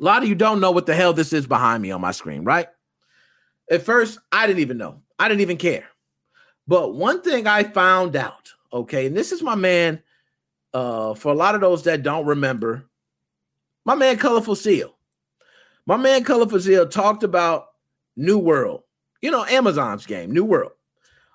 A 0.00 0.02
lot 0.02 0.22
of 0.22 0.28
you 0.28 0.34
don't 0.34 0.60
know 0.60 0.70
what 0.70 0.86
the 0.86 0.94
hell 0.94 1.12
this 1.12 1.32
is 1.32 1.46
behind 1.46 1.82
me 1.82 1.90
on 1.90 2.00
my 2.00 2.10
screen, 2.10 2.44
right? 2.44 2.68
At 3.70 3.82
first, 3.82 4.18
I 4.32 4.46
didn't 4.46 4.60
even 4.60 4.76
know. 4.76 5.02
I 5.18 5.28
didn't 5.28 5.40
even 5.40 5.56
care. 5.56 5.88
But 6.66 6.94
one 6.94 7.22
thing 7.22 7.46
I 7.46 7.62
found 7.62 8.16
out, 8.16 8.52
okay, 8.72 9.06
and 9.06 9.16
this 9.16 9.32
is 9.32 9.42
my 9.42 9.54
man, 9.54 10.02
uh, 10.72 11.14
for 11.14 11.32
a 11.32 11.36
lot 11.36 11.54
of 11.54 11.60
those 11.60 11.84
that 11.84 12.02
don't 12.02 12.26
remember, 12.26 12.88
my 13.84 13.94
man 13.94 14.16
Colorful 14.16 14.56
Seal. 14.56 14.94
My 15.86 15.96
man 15.96 16.24
Colorful 16.24 16.60
Seal 16.60 16.88
talked 16.88 17.22
about 17.22 17.66
New 18.16 18.38
World, 18.38 18.82
you 19.20 19.30
know, 19.30 19.44
Amazon's 19.44 20.06
game, 20.06 20.32
New 20.32 20.44
World. 20.44 20.72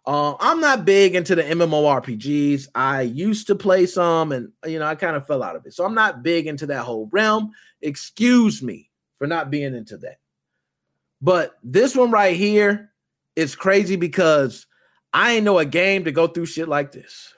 Uh, 0.05 0.36
I'm 0.39 0.59
not 0.59 0.86
big 0.86 1.16
into 1.16 1.36
the 1.36 1.43
MMORPGs. 1.43 2.68
I 2.73 3.02
used 3.02 3.48
to 3.48 3.55
play 3.55 3.86
some 3.86 4.31
and, 4.31 4.52
you 4.66 4.79
know, 4.79 4.86
I 4.86 4.95
kind 4.95 5.16
of 5.16 5.27
fell 5.27 5.43
out 5.43 5.55
of 5.55 5.66
it. 5.66 5.73
So 5.73 5.86
I'm 5.86 5.93
not 5.93 6.23
big 6.23 6.48
into 6.48 6.66
that 6.68 6.84
whole 6.84 7.09
realm. 7.11 7.52
Excuse 7.81 8.63
me 8.63 8.89
for 9.17 9.27
not 9.27 9.52
being 9.52 9.75
into 9.75 9.98
that. 9.98 10.20
But 11.22 11.58
this 11.63 11.95
one 11.95 12.12
right 12.12 12.35
here 12.35 12.91
is 13.35 13.55
crazy 13.55 13.98
because 13.98 14.66
I 15.13 15.34
ain't 15.34 15.44
know 15.44 15.59
a 15.59 15.66
game 15.66 16.05
to 16.05 16.11
go 16.11 16.27
through 16.27 16.45
shit 16.45 16.67
like 16.67 16.91
this. 16.91 17.34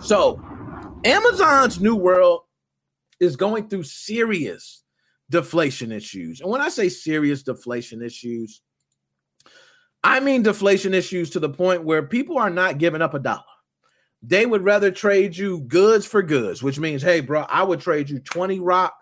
So, 0.00 0.42
Amazon's 1.04 1.80
New 1.80 1.94
World 1.94 2.42
is 3.20 3.36
going 3.36 3.68
through 3.68 3.84
serious 3.84 4.81
deflation 5.30 5.92
issues. 5.92 6.40
And 6.40 6.50
when 6.50 6.60
I 6.60 6.68
say 6.68 6.88
serious 6.88 7.42
deflation 7.42 8.02
issues, 8.02 8.60
I 10.04 10.20
mean 10.20 10.42
deflation 10.42 10.94
issues 10.94 11.30
to 11.30 11.40
the 11.40 11.48
point 11.48 11.84
where 11.84 12.02
people 12.02 12.38
are 12.38 12.50
not 12.50 12.78
giving 12.78 13.02
up 13.02 13.14
a 13.14 13.18
dollar. 13.18 13.42
They 14.22 14.46
would 14.46 14.62
rather 14.62 14.90
trade 14.90 15.36
you 15.36 15.60
goods 15.60 16.06
for 16.06 16.22
goods, 16.22 16.62
which 16.62 16.78
means, 16.78 17.02
hey, 17.02 17.20
bro, 17.20 17.42
I 17.42 17.62
would 17.62 17.80
trade 17.80 18.08
you 18.08 18.20
20 18.20 18.60
rock 18.60 18.94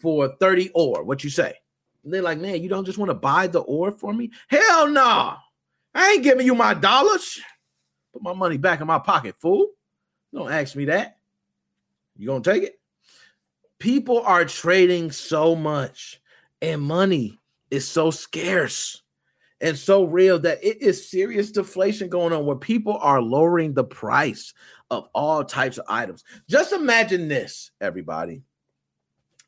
for 0.00 0.34
30 0.40 0.70
ore. 0.74 1.04
What 1.04 1.22
you 1.22 1.30
say? 1.30 1.54
And 2.02 2.12
they're 2.12 2.22
like, 2.22 2.38
man, 2.38 2.62
you 2.62 2.68
don't 2.68 2.84
just 2.84 2.98
want 2.98 3.10
to 3.10 3.14
buy 3.14 3.46
the 3.46 3.60
ore 3.60 3.92
for 3.92 4.12
me? 4.12 4.30
Hell 4.48 4.88
no. 4.88 4.92
Nah. 4.92 5.36
I 5.94 6.12
ain't 6.12 6.24
giving 6.24 6.44
you 6.44 6.54
my 6.54 6.74
dollars. 6.74 7.40
Put 8.12 8.22
my 8.22 8.32
money 8.32 8.58
back 8.58 8.80
in 8.80 8.86
my 8.86 8.98
pocket, 8.98 9.36
fool. 9.40 9.68
Don't 10.32 10.50
ask 10.50 10.74
me 10.74 10.86
that. 10.86 11.18
You 12.16 12.26
gonna 12.26 12.42
take 12.42 12.64
it? 12.64 12.80
People 13.78 14.20
are 14.20 14.44
trading 14.44 15.10
so 15.10 15.54
much, 15.54 16.20
and 16.62 16.80
money 16.80 17.38
is 17.70 17.86
so 17.86 18.10
scarce 18.10 19.02
and 19.60 19.78
so 19.78 20.04
real 20.04 20.38
that 20.40 20.62
it 20.62 20.82
is 20.82 21.10
serious 21.10 21.50
deflation 21.50 22.08
going 22.08 22.32
on 22.32 22.44
where 22.44 22.56
people 22.56 22.98
are 23.00 23.22
lowering 23.22 23.72
the 23.72 23.84
price 23.84 24.52
of 24.90 25.08
all 25.14 25.44
types 25.44 25.78
of 25.78 25.86
items. 25.88 26.24
Just 26.48 26.72
imagine 26.72 27.28
this, 27.28 27.70
everybody. 27.80 28.42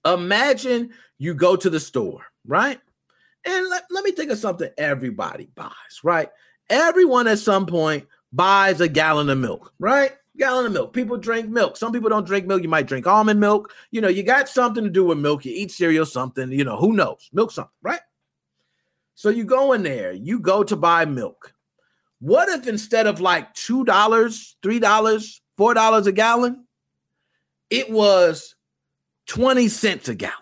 Imagine 0.05 0.91
you 1.19 1.35
go 1.35 1.57
to 1.57 1.69
the 1.69 1.81
store, 1.81 2.23
right? 2.47 2.81
And 3.45 3.69
let, 3.69 3.85
let 3.91 4.05
me 4.05 4.13
think 4.13 4.31
of 4.31 4.39
something 4.39 4.71
everybody 4.79 5.51
buys, 5.55 5.73
right? 6.03 6.29
Everyone 6.71 7.29
at 7.29 7.39
some 7.39 7.67
point 7.67 8.07
buys 8.33 8.81
a 8.81 8.89
gallon 8.89 9.31
of 9.31 9.39
milk, 9.39 9.73
right? 9.79 10.13
Gallon 10.37 10.67
of 10.67 10.73
milk. 10.73 10.93
People 10.93 11.17
drink 11.17 11.49
milk. 11.49 11.77
Some 11.77 11.93
people 11.93 12.11
don't 12.11 12.27
drink 12.27 12.47
milk. 12.47 12.63
You 12.63 12.69
might 12.69 12.87
drink 12.87 13.07
almond 13.07 13.41
milk. 13.41 13.73
You 13.91 14.01
know, 14.01 14.09
you 14.09 14.23
got 14.23 14.49
something 14.49 14.85
to 14.85 14.91
do 14.91 15.05
with 15.05 15.19
milk. 15.19 15.45
You 15.45 15.53
eat 15.53 15.73
cereal, 15.73 16.07
something, 16.07 16.51
you 16.53 16.65
know, 16.65 16.77
who 16.77 16.93
knows? 16.93 17.29
Milk 17.33 17.51
something, 17.51 17.73
right? 17.83 18.01
So 19.15 19.31
you 19.31 19.45
go 19.45 19.73
in 19.73 19.83
there, 19.83 20.13
you 20.13 20.39
go 20.39 20.63
to 20.63 20.77
buy 20.77 21.05
milk. 21.07 21.55
What 22.21 22.49
if 22.49 22.67
instead 22.67 23.07
of 23.07 23.21
like 23.21 23.55
$2, 23.55 23.85
$3, 23.85 25.41
$4 25.59 26.07
a 26.07 26.13
gallon, 26.13 26.67
it 27.71 27.91
was 27.91 28.55
20 29.27 29.69
cents 29.69 30.09
a 30.09 30.15
gallon? 30.15 30.35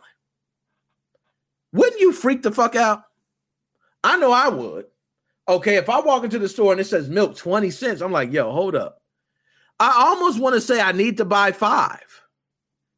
Wouldn't 1.72 2.00
you 2.00 2.12
freak 2.12 2.42
the 2.42 2.52
fuck 2.52 2.76
out? 2.76 3.02
I 4.02 4.16
know 4.18 4.32
I 4.32 4.48
would. 4.48 4.86
Okay, 5.48 5.76
if 5.76 5.88
I 5.88 6.00
walk 6.00 6.24
into 6.24 6.38
the 6.38 6.48
store 6.48 6.72
and 6.72 6.80
it 6.80 6.84
says 6.84 7.08
milk 7.08 7.36
20 7.36 7.70
cents, 7.70 8.00
I'm 8.00 8.12
like, 8.12 8.32
yo, 8.32 8.50
hold 8.50 8.74
up. 8.74 9.02
I 9.80 9.92
almost 10.08 10.40
want 10.40 10.54
to 10.54 10.60
say 10.60 10.80
I 10.80 10.92
need 10.92 11.16
to 11.18 11.24
buy 11.24 11.52
five 11.52 12.22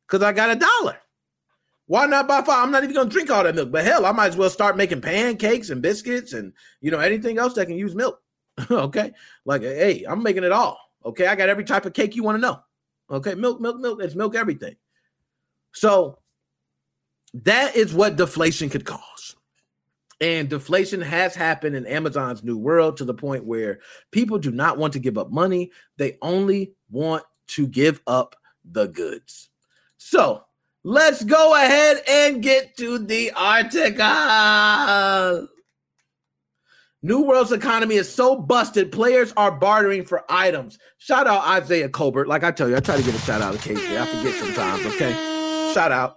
because 0.06 0.22
I 0.22 0.32
got 0.32 0.50
a 0.50 0.56
dollar. 0.56 0.98
Why 1.87 2.06
not 2.06 2.28
buy 2.28 2.42
five? 2.42 2.64
I'm 2.64 2.70
not 2.70 2.82
even 2.82 2.94
going 2.94 3.09
to 3.09 3.12
drink 3.12 3.31
all 3.31 3.44
that 3.44 3.54
milk, 3.54 3.70
but 3.70 3.84
hell, 3.84 4.06
I 4.06 4.12
might 4.12 4.28
as 4.28 4.37
well 4.37 4.50
start 4.50 4.76
making 4.76 5.00
pancakes 5.00 5.70
and 5.70 5.81
biscuits 5.81 6.32
and 6.32 6.53
you 6.81 6.91
know 6.91 6.98
anything 6.98 7.38
else 7.38 7.54
that 7.54 7.66
can 7.66 7.76
use 7.76 7.94
milk. 7.94 8.20
okay, 8.70 9.12
like 9.44 9.62
hey, 9.62 10.04
I'm 10.09 10.22
making 10.22 10.44
it 10.44 10.53
all. 10.53 10.78
Okay, 11.04 11.26
I 11.26 11.36
got 11.36 11.48
every 11.48 11.65
type 11.65 11.86
of 11.86 11.92
cake 11.92 12.16
you 12.16 12.22
want 12.22 12.36
to 12.36 12.41
know. 12.41 12.60
Okay, 13.10 13.34
milk, 13.34 13.60
milk, 13.60 13.78
milk. 13.78 14.03
It's 14.03 14.16
milk 14.16 14.34
everything. 14.34 14.76
So 15.72 16.19
that 17.34 17.76
is 17.76 17.94
what 17.94 18.16
deflation 18.16 18.69
could 18.69 18.84
cause. 18.84 19.36
And 20.21 20.49
deflation 20.49 21.03
has 21.03 21.34
happened 21.34 21.77
in 21.77 21.87
Amazon's 21.87 22.43
new 22.43 22.56
world 22.56 22.97
to 22.97 23.04
the 23.04 23.12
point 23.12 23.44
where 23.44 23.81
people 24.12 24.38
do 24.38 24.50
not 24.50 24.78
want 24.78 24.94
to 24.94 24.99
give 24.99 25.19
up 25.19 25.31
money. 25.31 25.71
They 25.99 26.16
only 26.22 26.72
want 26.91 27.25
to 27.49 27.66
give 27.66 28.00
up 28.06 28.34
the 28.65 28.87
goods. 28.87 29.50
So 29.99 30.44
let's 30.84 31.22
go 31.22 31.54
ahead 31.54 32.03
and 32.09 32.43
get 32.43 32.77
to 32.78 32.99
the 32.99 33.32
article. 33.37 33.99
New 37.03 37.21
World's 37.22 37.53
economy 37.53 37.97
is 37.97 38.12
so 38.12 38.37
busted, 38.37 38.91
players 38.91 39.33
are 39.37 39.53
bartering 39.53 40.04
for 40.04 40.25
items. 40.28 40.78
Shout 40.98 41.27
out 41.27 41.47
Isaiah 41.47 41.91
Colbert. 41.91 42.27
Like 42.27 42.43
I 42.43 42.50
tell 42.50 42.69
you, 42.69 42.77
I 42.77 42.81
try 42.81 42.97
to 42.97 43.03
get 43.03 43.15
a 43.15 43.19
shout 43.19 43.43
out 43.43 43.54
occasionally. 43.54 43.98
I 43.98 44.06
forget 44.06 44.34
sometimes, 44.34 44.87
okay? 44.87 45.12
Shout 45.72 45.93
out 45.93 46.16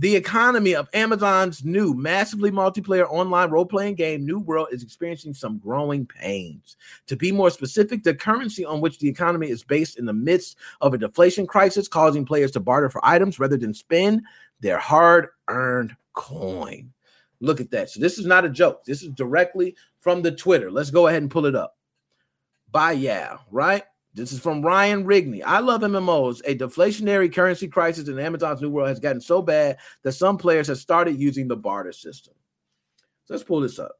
the 0.00 0.16
economy 0.16 0.74
of 0.74 0.88
Amazon's 0.92 1.64
new 1.64 1.94
massively 1.94 2.50
multiplayer 2.50 3.06
online 3.08 3.50
role 3.50 3.64
playing 3.64 3.94
game, 3.94 4.26
New 4.26 4.40
World, 4.40 4.68
is 4.72 4.82
experiencing 4.82 5.34
some 5.34 5.58
growing 5.58 6.04
pains. 6.04 6.76
To 7.06 7.16
be 7.16 7.30
more 7.30 7.50
specific, 7.50 8.02
the 8.02 8.14
currency 8.14 8.64
on 8.64 8.80
which 8.80 8.98
the 8.98 9.08
economy 9.08 9.50
is 9.50 9.62
based 9.62 9.96
in 9.96 10.04
the 10.04 10.12
midst 10.12 10.58
of 10.80 10.94
a 10.94 10.98
deflation 10.98 11.46
crisis, 11.46 11.86
causing 11.86 12.26
players 12.26 12.50
to 12.52 12.60
barter 12.60 12.90
for 12.90 13.04
items 13.06 13.38
rather 13.38 13.56
than 13.56 13.72
spend 13.72 14.22
their 14.58 14.78
hard 14.78 15.28
earned 15.46 15.94
coin. 16.12 16.92
Look 17.38 17.60
at 17.60 17.70
that. 17.70 17.90
So, 17.90 18.00
this 18.00 18.18
is 18.18 18.26
not 18.26 18.44
a 18.44 18.50
joke. 18.50 18.84
This 18.84 19.02
is 19.02 19.10
directly 19.10 19.76
from 20.00 20.22
the 20.22 20.32
Twitter. 20.32 20.72
Let's 20.72 20.90
go 20.90 21.06
ahead 21.06 21.22
and 21.22 21.30
pull 21.30 21.46
it 21.46 21.54
up. 21.54 21.76
By 22.72 22.92
yeah, 22.92 23.36
right? 23.52 23.84
This 24.14 24.32
is 24.32 24.38
from 24.38 24.62
Ryan 24.62 25.04
Rigney. 25.04 25.42
I 25.44 25.58
love 25.58 25.80
MMOs. 25.80 26.40
A 26.44 26.56
deflationary 26.56 27.32
currency 27.32 27.66
crisis 27.66 28.08
in 28.08 28.18
Amazon's 28.20 28.62
New 28.62 28.70
World 28.70 28.88
has 28.88 29.00
gotten 29.00 29.20
so 29.20 29.42
bad 29.42 29.78
that 30.02 30.12
some 30.12 30.38
players 30.38 30.68
have 30.68 30.78
started 30.78 31.18
using 31.18 31.48
the 31.48 31.56
barter 31.56 31.92
system. 31.92 32.34
So 33.24 33.34
let's 33.34 33.42
pull 33.42 33.60
this 33.60 33.80
up. 33.80 33.96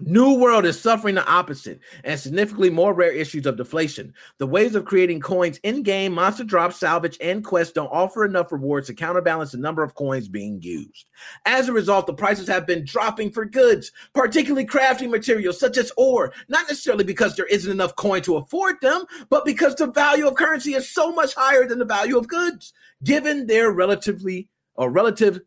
New 0.00 0.34
World 0.34 0.66
is 0.66 0.78
suffering 0.78 1.14
the 1.14 1.26
opposite 1.26 1.80
and 2.04 2.20
significantly 2.20 2.68
more 2.68 2.92
rare 2.92 3.12
issues 3.12 3.46
of 3.46 3.56
deflation. 3.56 4.12
The 4.36 4.46
ways 4.46 4.74
of 4.74 4.84
creating 4.84 5.20
coins 5.20 5.58
in 5.62 5.82
game, 5.82 6.12
monster 6.12 6.44
drops, 6.44 6.76
salvage, 6.76 7.16
and 7.18 7.42
quests 7.42 7.72
don't 7.72 7.86
offer 7.86 8.22
enough 8.22 8.52
rewards 8.52 8.88
to 8.88 8.94
counterbalance 8.94 9.52
the 9.52 9.58
number 9.58 9.82
of 9.82 9.94
coins 9.94 10.28
being 10.28 10.60
used. 10.60 11.06
As 11.46 11.68
a 11.68 11.72
result, 11.72 12.06
the 12.06 12.12
prices 12.12 12.46
have 12.46 12.66
been 12.66 12.84
dropping 12.84 13.30
for 13.30 13.46
goods, 13.46 13.90
particularly 14.12 14.66
crafting 14.66 15.08
materials 15.08 15.58
such 15.58 15.78
as 15.78 15.90
ore, 15.96 16.34
not 16.48 16.68
necessarily 16.68 17.04
because 17.04 17.34
there 17.34 17.46
isn't 17.46 17.72
enough 17.72 17.96
coin 17.96 18.20
to 18.22 18.36
afford 18.36 18.76
them, 18.82 19.04
but 19.30 19.46
because 19.46 19.76
the 19.76 19.86
value 19.86 20.28
of 20.28 20.34
currency 20.34 20.74
is 20.74 20.90
so 20.90 21.10
much 21.10 21.32
higher 21.34 21.66
than 21.66 21.78
the 21.78 21.86
value 21.86 22.18
of 22.18 22.28
goods, 22.28 22.74
given 23.02 23.46
their 23.46 23.70
relatively 23.72 24.50
or 24.74 24.90
relative 24.90 25.40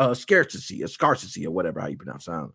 uh, 0.00 0.14
scarcity, 0.14 0.82
a 0.82 0.88
scarcity, 0.88 1.46
or 1.46 1.52
whatever 1.52 1.78
how 1.78 1.86
you 1.86 1.96
pronounce 1.96 2.26
it. 2.26 2.50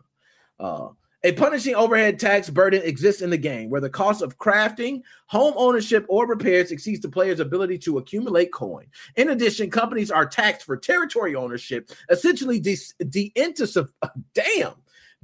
Uh, 0.58 0.88
a 1.22 1.32
punishing 1.32 1.74
overhead 1.74 2.18
tax 2.18 2.48
burden 2.48 2.82
exists 2.82 3.20
in 3.20 3.30
the 3.30 3.36
game 3.36 3.68
where 3.68 3.80
the 3.80 3.90
cost 3.90 4.22
of 4.22 4.38
crafting, 4.38 5.02
home 5.26 5.54
ownership, 5.56 6.06
or 6.08 6.26
repairs 6.26 6.70
exceeds 6.70 7.00
the 7.00 7.08
player's 7.08 7.40
ability 7.40 7.78
to 7.78 7.98
accumulate 7.98 8.52
coin. 8.52 8.86
In 9.16 9.30
addition, 9.30 9.70
companies 9.70 10.10
are 10.10 10.26
taxed 10.26 10.64
for 10.64 10.76
territory 10.76 11.34
ownership, 11.34 11.90
essentially 12.08 12.58
de- 12.58 12.78
de- 13.08 13.32
damn 14.34 14.72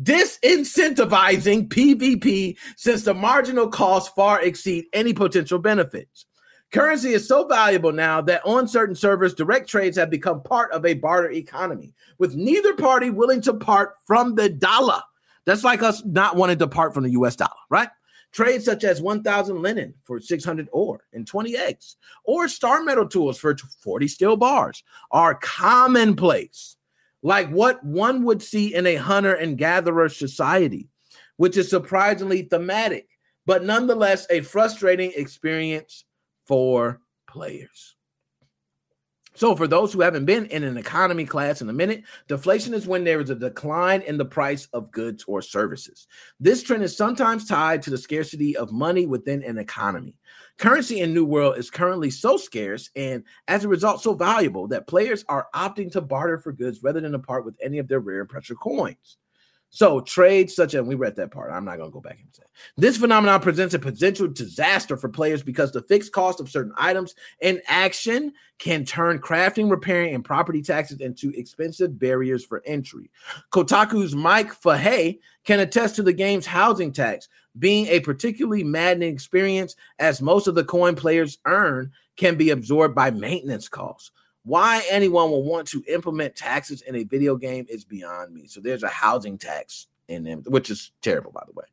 disincentivizing 0.02 1.68
PvP 1.68 2.56
since 2.76 3.02
the 3.02 3.14
marginal 3.14 3.68
costs 3.68 4.12
far 4.14 4.42
exceed 4.42 4.84
any 4.92 5.14
potential 5.14 5.58
benefits. 5.58 6.26
Currency 6.72 7.12
is 7.14 7.26
so 7.26 7.46
valuable 7.46 7.92
now 7.92 8.20
that 8.22 8.42
on 8.44 8.68
certain 8.68 8.94
servers, 8.94 9.34
direct 9.34 9.68
trades 9.68 9.96
have 9.96 10.10
become 10.10 10.42
part 10.42 10.72
of 10.72 10.84
a 10.84 10.94
barter 10.94 11.30
economy, 11.30 11.94
with 12.18 12.34
neither 12.34 12.74
party 12.74 13.08
willing 13.08 13.40
to 13.42 13.54
part 13.54 13.94
from 14.06 14.34
the 14.34 14.48
dollar. 14.48 15.00
That's 15.46 15.64
like 15.64 15.82
us 15.82 16.04
not 16.04 16.36
wanting 16.36 16.58
to 16.58 16.66
part 16.66 16.92
from 16.92 17.04
the 17.04 17.12
US 17.12 17.36
dollar, 17.36 17.50
right? 17.70 17.88
Trades 18.32 18.64
such 18.64 18.84
as 18.84 19.00
1,000 19.00 19.62
linen 19.62 19.94
for 20.02 20.20
600 20.20 20.68
ore 20.72 21.04
and 21.14 21.26
20 21.26 21.56
eggs, 21.56 21.96
or 22.24 22.48
star 22.48 22.82
metal 22.82 23.08
tools 23.08 23.38
for 23.38 23.56
40 23.80 24.08
steel 24.08 24.36
bars 24.36 24.82
are 25.10 25.36
commonplace, 25.36 26.76
like 27.22 27.48
what 27.48 27.82
one 27.82 28.24
would 28.24 28.42
see 28.42 28.74
in 28.74 28.86
a 28.86 28.96
hunter 28.96 29.34
and 29.34 29.56
gatherer 29.56 30.08
society, 30.08 30.90
which 31.36 31.56
is 31.56 31.70
surprisingly 31.70 32.42
thematic, 32.42 33.08
but 33.46 33.64
nonetheless 33.64 34.26
a 34.28 34.42
frustrating 34.42 35.12
experience 35.16 36.04
for 36.46 37.00
players. 37.26 37.95
So, 39.36 39.54
for 39.54 39.68
those 39.68 39.92
who 39.92 40.00
haven't 40.00 40.24
been 40.24 40.46
in 40.46 40.64
an 40.64 40.78
economy 40.78 41.26
class 41.26 41.60
in 41.60 41.68
a 41.68 41.72
minute, 41.74 42.04
deflation 42.26 42.72
is 42.72 42.86
when 42.86 43.04
there 43.04 43.20
is 43.20 43.28
a 43.28 43.34
decline 43.34 44.00
in 44.00 44.16
the 44.16 44.24
price 44.24 44.66
of 44.72 44.90
goods 44.90 45.24
or 45.28 45.42
services. 45.42 46.06
This 46.40 46.62
trend 46.62 46.82
is 46.82 46.96
sometimes 46.96 47.46
tied 47.46 47.82
to 47.82 47.90
the 47.90 47.98
scarcity 47.98 48.56
of 48.56 48.72
money 48.72 49.04
within 49.04 49.42
an 49.42 49.58
economy. 49.58 50.14
Currency 50.56 51.00
in 51.00 51.12
New 51.12 51.26
World 51.26 51.58
is 51.58 51.68
currently 51.68 52.10
so 52.10 52.38
scarce 52.38 52.88
and, 52.96 53.24
as 53.46 53.62
a 53.62 53.68
result, 53.68 54.02
so 54.02 54.14
valuable 54.14 54.68
that 54.68 54.86
players 54.86 55.22
are 55.28 55.48
opting 55.54 55.92
to 55.92 56.00
barter 56.00 56.38
for 56.38 56.52
goods 56.52 56.82
rather 56.82 57.02
than 57.02 57.12
to 57.12 57.18
part 57.18 57.44
with 57.44 57.56
any 57.62 57.76
of 57.76 57.88
their 57.88 58.00
rare 58.00 58.20
and 58.20 58.30
precious 58.30 58.56
coins. 58.56 59.18
So 59.70 60.00
trades 60.00 60.54
such 60.54 60.74
as 60.74 60.82
we 60.82 60.94
read 60.94 61.16
that 61.16 61.30
part. 61.30 61.52
I'm 61.52 61.64
not 61.64 61.76
going 61.76 61.90
to 61.90 61.94
go 61.94 62.00
back 62.00 62.18
and 62.20 62.28
say 62.32 62.44
this 62.76 62.96
phenomenon 62.96 63.40
presents 63.40 63.74
a 63.74 63.78
potential 63.78 64.28
disaster 64.28 64.96
for 64.96 65.08
players 65.08 65.42
because 65.42 65.72
the 65.72 65.82
fixed 65.82 66.12
cost 66.12 66.40
of 66.40 66.48
certain 66.48 66.72
items 66.78 67.14
in 67.40 67.60
action 67.66 68.32
can 68.58 68.84
turn 68.84 69.18
crafting, 69.18 69.70
repairing, 69.70 70.14
and 70.14 70.24
property 70.24 70.62
taxes 70.62 71.00
into 71.00 71.30
expensive 71.30 71.98
barriers 71.98 72.44
for 72.44 72.62
entry. 72.64 73.10
Kotaku's 73.52 74.14
Mike 74.14 74.52
Fahey 74.54 75.20
can 75.44 75.60
attest 75.60 75.96
to 75.96 76.02
the 76.02 76.12
game's 76.12 76.46
housing 76.46 76.92
tax 76.92 77.28
being 77.58 77.86
a 77.86 78.00
particularly 78.00 78.64
maddening 78.64 79.12
experience, 79.12 79.76
as 79.98 80.22
most 80.22 80.46
of 80.46 80.54
the 80.54 80.64
coin 80.64 80.94
players 80.94 81.38
earn 81.46 81.90
can 82.16 82.36
be 82.36 82.50
absorbed 82.50 82.94
by 82.94 83.10
maintenance 83.10 83.68
costs. 83.68 84.10
Why 84.46 84.80
anyone 84.88 85.32
will 85.32 85.42
want 85.42 85.66
to 85.68 85.82
implement 85.88 86.36
taxes 86.36 86.82
in 86.82 86.94
a 86.94 87.02
video 87.02 87.34
game 87.34 87.66
is 87.68 87.84
beyond 87.84 88.32
me. 88.32 88.46
So 88.46 88.60
there's 88.60 88.84
a 88.84 88.88
housing 88.88 89.38
tax 89.38 89.88
in 90.06 90.22
them, 90.22 90.44
which 90.46 90.70
is 90.70 90.92
terrible, 91.02 91.32
by 91.32 91.42
the 91.48 91.52
way. 91.52 91.64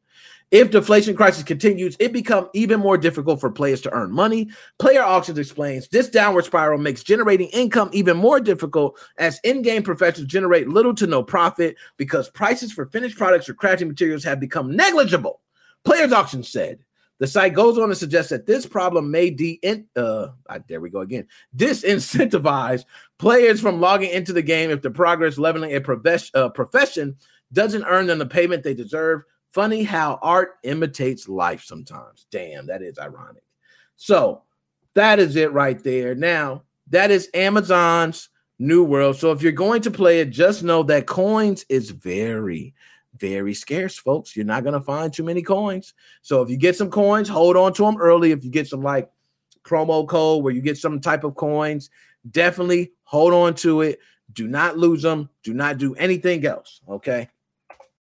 If 0.50 0.72
deflation 0.72 1.16
crisis 1.16 1.44
continues, 1.44 1.96
it 2.00 2.14
becomes 2.14 2.48
even 2.56 2.80
more 2.80 2.98
difficult 2.98 3.40
for 3.40 3.52
players 3.52 3.82
to 3.82 3.94
earn 3.94 4.12
money. 4.12 4.50
Player 4.80 5.04
Auctions 5.04 5.38
explains 5.38 5.88
this 5.88 6.10
downward 6.10 6.46
spiral 6.46 6.80
makes 6.80 7.04
generating 7.04 7.50
income 7.50 7.92
even 7.94 8.18
more 8.18 8.40
difficult 8.40 9.00
as 9.20 9.40
in-game 9.44 9.84
professionals 9.84 10.28
generate 10.28 10.68
little 10.68 10.96
to 10.96 11.06
no 11.06 11.22
profit 11.22 11.76
because 11.98 12.28
prices 12.32 12.72
for 12.72 12.88
finished 12.88 13.20
products 13.20 13.48
or 13.48 13.54
crafting 13.54 13.88
materials 13.88 14.24
have 14.24 14.40
become 14.40 14.76
negligible. 14.76 15.42
Players 15.86 16.12
Auction 16.12 16.42
said 16.42 16.80
the 17.24 17.28
site 17.28 17.54
goes 17.54 17.78
on 17.78 17.88
to 17.88 17.96
suggest 17.96 18.32
that 18.32 18.46
this 18.46 18.66
problem 18.66 19.10
may 19.10 19.30
de 19.30 19.58
uh, 19.96 20.28
there 20.68 20.82
we 20.82 20.90
go 20.90 21.00
again 21.00 21.26
disincentivize 21.56 22.84
players 23.18 23.62
from 23.62 23.80
logging 23.80 24.10
into 24.10 24.34
the 24.34 24.42
game 24.42 24.70
if 24.70 24.82
the 24.82 24.92
progress 24.92 25.38
leveling 25.38 25.74
a 25.74 26.38
uh, 26.38 26.50
profession 26.50 27.16
doesn't 27.54 27.86
earn 27.86 28.08
them 28.08 28.20
the 28.20 28.26
payment 28.26 28.62
they 28.62 28.74
deserve. 28.74 29.22
Funny 29.52 29.84
how 29.84 30.20
art 30.22 30.56
imitates 30.64 31.30
life 31.30 31.64
sometimes. 31.64 32.26
Damn, 32.30 32.68
that 32.68 32.82
is 32.82 33.00
ironic. 33.00 33.44
So 33.96 34.42
that 34.94 35.18
is 35.18 35.38
it 35.38 35.54
right 35.54 35.82
there. 35.82 36.16
Now 36.16 36.64
that 36.90 37.10
is 37.10 37.30
Amazon's 37.34 38.28
new 38.60 38.84
world. 38.84 39.16
So 39.16 39.32
if 39.32 39.42
you're 39.42 39.54
going 39.54 39.84
to 39.84 39.92
play 39.92 40.20
it, 40.20 40.30
just 40.30 40.62
know 40.62 40.84
that 40.84 41.08
coins 41.08 41.64
is 41.70 41.92
very 41.92 42.74
very 43.18 43.54
scarce, 43.54 43.98
folks. 43.98 44.36
You're 44.36 44.46
not 44.46 44.64
going 44.64 44.74
to 44.74 44.82
find 44.82 45.14
too 45.14 45.24
many 45.24 45.42
coins. 45.42 45.94
So 46.22 46.42
if 46.42 46.50
you 46.50 46.58
get 46.58 46.76
some 46.76 46.90
coins, 46.90 47.30
hold 47.30 47.56
on 47.56 47.74
to 47.74 47.86
them 47.86 47.98
early. 47.98 48.32
If 48.32 48.44
you 48.44 48.52
get 48.52 48.68
some 48.68 48.82
like 48.82 49.10
promo 49.64 50.08
code 50.08 50.44
where 50.44 50.54
you 50.54 50.62
get 50.62 50.78
some 50.78 51.00
type 51.00 51.24
of 51.24 51.36
coins, 51.36 51.90
definitely 52.30 52.92
hold 53.04 53.34
on 53.34 53.54
to 53.56 53.82
it. 53.82 54.00
Do 54.32 54.48
not 54.48 54.78
lose 54.78 55.02
them. 55.02 55.30
Do 55.44 55.54
not 55.54 55.78
do 55.78 55.94
anything 55.96 56.46
else. 56.46 56.82
Okay. 56.88 57.30